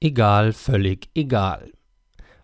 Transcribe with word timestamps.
Egal, 0.00 0.52
völlig 0.52 1.08
egal. 1.14 1.70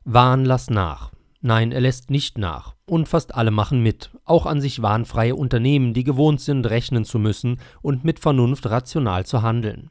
Wahn 0.05 0.47
lass 0.47 0.71
nach. 0.71 1.13
Nein, 1.43 1.71
er 1.71 1.83
lässt 1.83 2.11
nicht 2.11 2.39
nach. 2.39 2.77
Und 2.87 3.09
fast 3.09 3.35
alle 3.35 3.51
machen 3.51 3.83
mit, 3.83 4.11
auch 4.25 4.47
an 4.47 4.61
sich 4.61 4.81
wahnfreie 4.81 5.35
Unternehmen, 5.37 5.93
die 5.93 6.05
gewohnt 6.05 6.41
sind, 6.41 6.65
rechnen 6.71 7.05
zu 7.05 7.19
müssen 7.19 7.61
und 7.83 8.05
mit 8.05 8.21
Vernunft 8.21 8.71
rational 8.71 9.27
zu 9.27 9.43
handeln. 9.43 9.91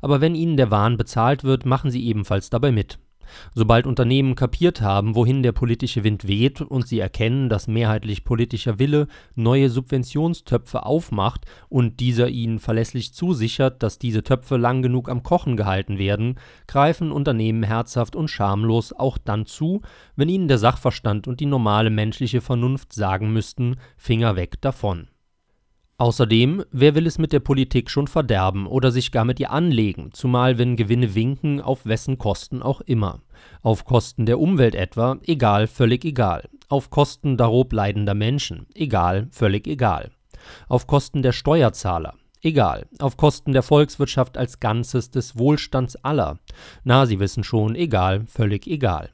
Aber 0.00 0.20
wenn 0.20 0.34
ihnen 0.34 0.56
der 0.56 0.70
Wahn 0.70 0.96
bezahlt 0.96 1.42
wird, 1.42 1.66
machen 1.66 1.90
sie 1.90 2.04
ebenfalls 2.06 2.48
dabei 2.48 2.70
mit. 2.70 2.98
Sobald 3.54 3.86
Unternehmen 3.86 4.34
kapiert 4.34 4.80
haben, 4.80 5.14
wohin 5.14 5.42
der 5.42 5.52
politische 5.52 6.04
Wind 6.04 6.26
weht 6.26 6.60
und 6.60 6.86
sie 6.86 6.98
erkennen, 7.00 7.48
dass 7.48 7.68
mehrheitlich 7.68 8.24
politischer 8.24 8.78
Wille 8.78 9.06
neue 9.34 9.70
Subventionstöpfe 9.70 10.84
aufmacht 10.86 11.46
und 11.68 12.00
dieser 12.00 12.28
ihnen 12.28 12.58
verlässlich 12.58 13.14
zusichert, 13.14 13.82
dass 13.82 13.98
diese 13.98 14.22
Töpfe 14.22 14.56
lang 14.56 14.82
genug 14.82 15.08
am 15.08 15.22
Kochen 15.22 15.56
gehalten 15.56 15.98
werden, 15.98 16.38
greifen 16.66 17.12
Unternehmen 17.12 17.62
herzhaft 17.62 18.16
und 18.16 18.28
schamlos 18.28 18.92
auch 18.92 19.18
dann 19.18 19.46
zu, 19.46 19.82
wenn 20.16 20.28
ihnen 20.28 20.48
der 20.48 20.58
Sachverstand 20.58 21.28
und 21.28 21.40
die 21.40 21.46
normale 21.46 21.90
menschliche 21.90 22.40
Vernunft 22.40 22.92
sagen 22.92 23.32
müssten, 23.32 23.76
Finger 23.96 24.36
weg 24.36 24.60
davon. 24.60 25.08
Außerdem, 26.00 26.64
wer 26.72 26.94
will 26.94 27.06
es 27.06 27.18
mit 27.18 27.30
der 27.30 27.40
Politik 27.40 27.90
schon 27.90 28.06
verderben 28.06 28.66
oder 28.66 28.90
sich 28.90 29.12
gar 29.12 29.26
mit 29.26 29.38
ihr 29.38 29.50
anlegen, 29.50 30.12
zumal 30.14 30.56
wenn 30.56 30.76
Gewinne 30.76 31.14
winken, 31.14 31.60
auf 31.60 31.84
wessen 31.84 32.16
Kosten 32.16 32.62
auch 32.62 32.80
immer. 32.80 33.20
Auf 33.60 33.84
Kosten 33.84 34.24
der 34.24 34.40
Umwelt 34.40 34.74
etwa, 34.74 35.18
egal, 35.26 35.66
völlig 35.66 36.06
egal. 36.06 36.48
Auf 36.70 36.88
Kosten 36.88 37.36
darob 37.36 37.74
leidender 37.74 38.14
Menschen, 38.14 38.66
egal, 38.74 39.28
völlig 39.30 39.66
egal. 39.66 40.10
Auf 40.68 40.86
Kosten 40.86 41.20
der 41.20 41.32
Steuerzahler, 41.32 42.14
egal. 42.40 42.86
Auf 42.98 43.18
Kosten 43.18 43.52
der 43.52 43.62
Volkswirtschaft 43.62 44.38
als 44.38 44.58
Ganzes 44.58 45.10
des 45.10 45.36
Wohlstands 45.36 45.96
aller, 45.96 46.38
na, 46.82 47.04
Sie 47.04 47.20
wissen 47.20 47.44
schon, 47.44 47.74
egal, 47.74 48.24
völlig 48.24 48.66
egal. 48.66 49.10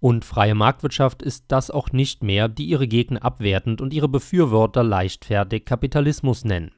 Und 0.00 0.24
freie 0.24 0.54
Marktwirtschaft 0.54 1.22
ist 1.22 1.44
das 1.48 1.70
auch 1.70 1.92
nicht 1.92 2.22
mehr, 2.22 2.48
die 2.48 2.66
ihre 2.66 2.88
Gegner 2.88 3.24
abwertend 3.24 3.80
und 3.80 3.92
ihre 3.92 4.08
Befürworter 4.08 4.82
leichtfertig 4.82 5.64
Kapitalismus 5.64 6.44
nennen. 6.44 6.72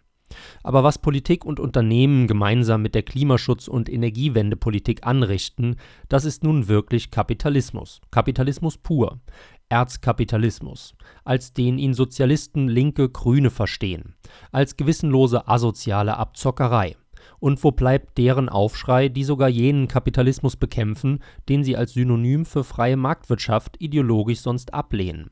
Aber 0.62 0.82
was 0.82 0.98
Politik 0.98 1.44
und 1.44 1.60
Unternehmen 1.60 2.26
gemeinsam 2.26 2.82
mit 2.82 2.94
der 2.94 3.04
Klimaschutz- 3.04 3.68
und 3.68 3.88
Energiewendepolitik 3.88 5.06
anrichten, 5.06 5.76
das 6.08 6.24
ist 6.24 6.42
nun 6.42 6.68
wirklich 6.68 7.10
Kapitalismus. 7.10 8.00
Kapitalismus 8.10 8.78
pur. 8.78 9.20
Erzkapitalismus, 9.68 10.94
als 11.24 11.52
den 11.52 11.78
ihn 11.78 11.94
Sozialisten, 11.94 12.68
Linke, 12.68 13.08
Grüne 13.08 13.50
verstehen, 13.50 14.14
als 14.52 14.76
gewissenlose 14.76 15.48
asoziale 15.48 16.16
Abzockerei. 16.16 16.96
Und 17.44 17.62
wo 17.62 17.72
bleibt 17.72 18.16
deren 18.16 18.48
Aufschrei, 18.48 19.10
die 19.10 19.22
sogar 19.22 19.50
jenen 19.50 19.86
Kapitalismus 19.86 20.56
bekämpfen, 20.56 21.18
den 21.46 21.62
sie 21.62 21.76
als 21.76 21.92
Synonym 21.92 22.46
für 22.46 22.64
freie 22.64 22.96
Marktwirtschaft 22.96 23.76
ideologisch 23.80 24.40
sonst 24.40 24.72
ablehnen? 24.72 25.30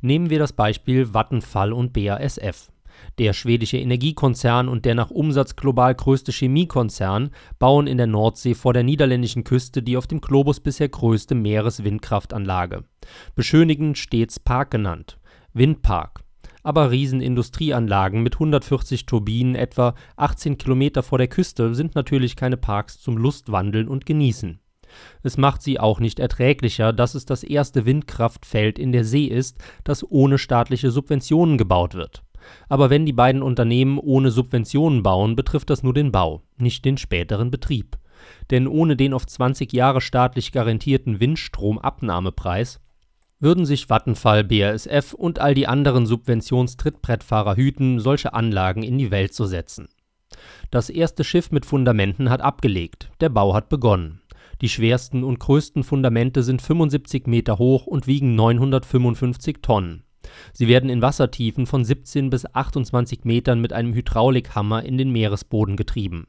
Nehmen 0.00 0.30
wir 0.30 0.40
das 0.40 0.52
Beispiel 0.52 1.14
Vattenfall 1.14 1.72
und 1.72 1.92
BASF. 1.92 2.72
Der 3.18 3.34
schwedische 3.34 3.76
Energiekonzern 3.76 4.68
und 4.68 4.84
der 4.84 4.96
nach 4.96 5.12
Umsatz 5.12 5.54
global 5.54 5.94
größte 5.94 6.32
Chemiekonzern 6.32 7.30
bauen 7.60 7.86
in 7.86 7.96
der 7.96 8.08
Nordsee 8.08 8.54
vor 8.54 8.72
der 8.72 8.82
niederländischen 8.82 9.44
Küste 9.44 9.84
die 9.84 9.96
auf 9.96 10.08
dem 10.08 10.20
Globus 10.20 10.58
bisher 10.58 10.88
größte 10.88 11.36
Meereswindkraftanlage. 11.36 12.82
Beschönigend 13.36 13.96
stets 13.96 14.40
Park 14.40 14.72
genannt. 14.72 15.20
Windpark 15.52 16.24
aber 16.62 16.90
Riesenindustrieanlagen 16.90 18.22
mit 18.22 18.34
140 18.34 19.06
Turbinen 19.06 19.54
etwa 19.54 19.94
18 20.16 20.58
Kilometer 20.58 21.02
vor 21.02 21.18
der 21.18 21.28
Küste 21.28 21.74
sind 21.74 21.94
natürlich 21.94 22.36
keine 22.36 22.56
Parks 22.56 23.00
zum 23.00 23.16
Lustwandeln 23.16 23.88
und 23.88 24.06
Genießen. 24.06 24.60
Es 25.22 25.36
macht 25.36 25.62
sie 25.62 25.78
auch 25.78 26.00
nicht 26.00 26.18
erträglicher, 26.18 26.92
dass 26.92 27.14
es 27.14 27.24
das 27.24 27.42
erste 27.42 27.86
Windkraftfeld 27.86 28.78
in 28.78 28.92
der 28.92 29.04
See 29.04 29.26
ist, 29.26 29.58
das 29.84 30.08
ohne 30.08 30.38
staatliche 30.38 30.90
Subventionen 30.90 31.58
gebaut 31.58 31.94
wird. 31.94 32.22
Aber 32.68 32.90
wenn 32.90 33.06
die 33.06 33.12
beiden 33.12 33.42
Unternehmen 33.42 33.98
ohne 33.98 34.30
Subventionen 34.30 35.02
bauen, 35.02 35.36
betrifft 35.36 35.70
das 35.70 35.82
nur 35.82 35.94
den 35.94 36.10
Bau, 36.10 36.42
nicht 36.56 36.84
den 36.84 36.96
späteren 36.96 37.50
Betrieb. 37.50 37.98
Denn 38.50 38.66
ohne 38.66 38.96
den 38.96 39.14
auf 39.14 39.26
20 39.26 39.72
Jahre 39.72 40.00
staatlich 40.00 40.52
garantierten 40.52 41.20
Windstromabnahmepreis 41.20 42.80
würden 43.40 43.64
sich 43.64 43.86
Vattenfall, 43.86 44.44
BASF 44.44 45.14
und 45.14 45.38
all 45.38 45.54
die 45.54 45.66
anderen 45.66 46.06
Subventionstrittbrettfahrer 46.06 47.56
hüten, 47.56 47.98
solche 47.98 48.34
Anlagen 48.34 48.82
in 48.82 48.98
die 48.98 49.10
Welt 49.10 49.34
zu 49.34 49.46
setzen. 49.46 49.88
Das 50.70 50.90
erste 50.90 51.24
Schiff 51.24 51.50
mit 51.50 51.66
Fundamenten 51.66 52.30
hat 52.30 52.42
abgelegt, 52.42 53.10
der 53.20 53.30
Bau 53.30 53.54
hat 53.54 53.68
begonnen. 53.68 54.20
Die 54.60 54.68
schwersten 54.68 55.24
und 55.24 55.40
größten 55.40 55.82
Fundamente 55.84 56.42
sind 56.42 56.60
75 56.60 57.26
Meter 57.26 57.58
hoch 57.58 57.86
und 57.86 58.06
wiegen 58.06 58.34
955 58.34 59.58
Tonnen. 59.62 60.04
Sie 60.52 60.68
werden 60.68 60.90
in 60.90 61.02
Wassertiefen 61.02 61.66
von 61.66 61.84
17 61.84 62.30
bis 62.30 62.46
28 62.54 63.24
Metern 63.24 63.60
mit 63.60 63.72
einem 63.72 63.94
Hydraulikhammer 63.94 64.84
in 64.84 64.98
den 64.98 65.10
Meeresboden 65.10 65.76
getrieben. 65.76 66.26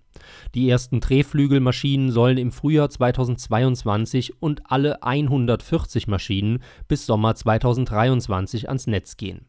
Die 0.55 0.69
ersten 0.69 0.99
Drehflügelmaschinen 0.99 2.11
sollen 2.11 2.37
im 2.37 2.51
Frühjahr 2.51 2.89
2022 2.89 4.41
und 4.41 4.61
alle 4.71 5.03
140 5.03 6.07
Maschinen 6.07 6.59
bis 6.87 7.05
Sommer 7.05 7.35
2023 7.35 8.67
ans 8.67 8.87
Netz 8.87 9.17
gehen. 9.17 9.47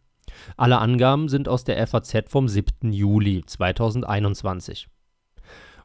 Alle 0.56 0.79
Angaben 0.79 1.29
sind 1.29 1.49
aus 1.49 1.65
der 1.65 1.87
FAZ 1.87 2.25
vom 2.29 2.49
7. 2.49 2.93
Juli 2.93 3.43
2021. 3.44 4.89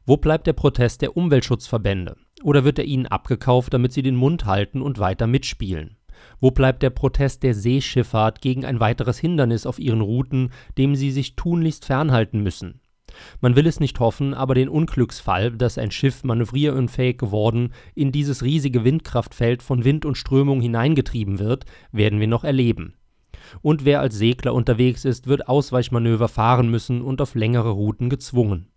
Wo 0.06 0.16
bleibt 0.16 0.48
der 0.48 0.54
Protest 0.54 1.02
der 1.02 1.18
Umweltschutzverbände? 1.18 2.16
Oder 2.44 2.64
wird 2.64 2.80
er 2.80 2.86
ihnen 2.86 3.08
abgekauft, 3.08 3.74
damit 3.74 3.92
sie 3.92 4.04
den 4.04 4.16
Mund 4.16 4.46
halten 4.46 4.82
und 4.82 5.00
weiter 5.00 5.28
mitspielen? 5.28 5.98
Wo 6.40 6.52
bleibt 6.52 6.84
der 6.84 6.90
Protest 6.90 7.44
der 7.44 7.54
Seeschifffahrt 7.54 8.42
gegen 8.42 8.66
ein 8.66 8.80
weiteres 8.80 9.18
Hindernis 9.18 9.66
auf 9.66 9.80
ihren 9.80 10.02
Routen, 10.02 10.52
dem 10.78 10.96
sie 10.96 11.12
sich 11.12 11.36
tunlichst 11.36 11.86
fernhalten 11.86 12.42
müssen? 12.42 12.82
Man 13.42 13.56
will 13.56 13.68
es 13.68 13.80
nicht 13.80 14.00
hoffen, 14.00 14.34
aber 14.34 14.54
den 14.54 14.70
Unglücksfall, 14.70 15.52
dass 15.52 15.78
ein 15.78 15.92
Schiff 15.92 16.24
manövrierunfähig 16.24 17.18
geworden 17.18 17.74
in 17.96 18.12
dieses 18.12 18.44
riesige 18.44 18.84
Windkraftfeld 18.84 19.64
von 19.64 19.84
Wind 19.84 20.06
und 20.06 20.18
Strömung 20.18 20.62
hineingetrieben 20.62 21.40
wird, 21.40 21.66
werden 21.92 22.20
wir 22.20 22.28
noch 22.28 22.44
erleben. 22.44 22.94
Und 23.62 23.86
wer 23.86 24.02
als 24.02 24.16
Segler 24.16 24.54
unterwegs 24.54 25.06
ist, 25.06 25.28
wird 25.28 25.48
Ausweichmanöver 25.48 26.28
fahren 26.28 26.70
müssen 26.70 27.02
und 27.02 27.22
auf 27.22 27.36
längere 27.36 27.70
Routen 27.70 28.10
gezwungen. 28.10 28.68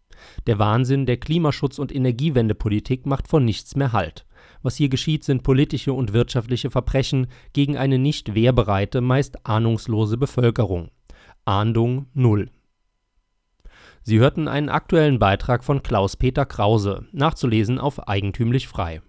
Der 0.47 0.59
Wahnsinn 0.59 1.06
der 1.06 1.17
Klimaschutz- 1.17 1.79
und 1.79 1.95
Energiewendepolitik 1.95 3.06
macht 3.06 3.27
vor 3.27 3.41
nichts 3.41 3.75
mehr 3.75 3.93
Halt. 3.93 4.27
Was 4.62 4.76
hier 4.76 4.88
geschieht, 4.88 5.25
sind 5.25 5.43
politische 5.43 5.93
und 5.93 6.12
wirtschaftliche 6.12 6.71
Verbrechen 6.71 7.26
gegen 7.53 7.76
eine 7.76 7.98
nicht 7.98 8.34
wehrbereite, 8.34 9.00
meist 9.00 9.47
ahnungslose 9.47 10.16
Bevölkerung. 10.16 10.91
Ahndung 11.44 12.06
null. 12.12 12.50
Sie 14.03 14.19
hörten 14.19 14.49
einen 14.49 14.69
aktuellen 14.69 15.19
Beitrag 15.19 15.65
von 15.65 15.82
Klaus-Peter 15.82 16.47
Krause, 16.47 17.06
nachzulesen 17.12 17.78
auf 17.78 18.09
eigentümlich 18.09 18.69
frei 18.69 19.03